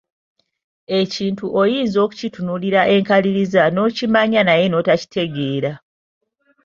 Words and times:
Ekintu 0.99 1.45
oyinza 1.61 1.97
okukitunuulira 2.05 2.81
enkaliriza 2.95 3.63
n'okimanya 3.73 4.41
naye 4.47 4.65
n'otakitegeera 4.69 5.71